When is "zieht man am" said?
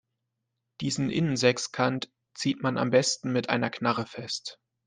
2.33-2.89